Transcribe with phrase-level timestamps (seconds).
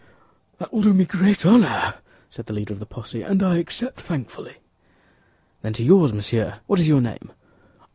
[0.57, 1.93] "That will do me great honor,"
[2.31, 4.55] said the leader of the posse, "and I accept thankfully."
[5.61, 7.29] "Then to yours, monsieur—what is your name?"